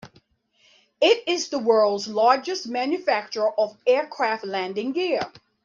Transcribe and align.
It 0.99 1.25
is 1.27 1.49
the 1.49 1.59
world's 1.59 2.07
largest 2.07 2.67
manufacturer 2.67 3.51
of 3.59 3.77
aircraft 3.85 4.43
landing 4.43 4.93
gear. 4.93 5.31